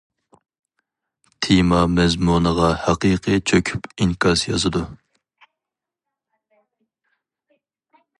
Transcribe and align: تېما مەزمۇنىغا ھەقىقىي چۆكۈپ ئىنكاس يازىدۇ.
تېما 1.47 1.81
مەزمۇنىغا 1.97 2.69
ھەقىقىي 2.85 3.43
چۆكۈپ 3.51 3.85
ئىنكاس 4.07 4.45
يازىدۇ. 4.47 4.85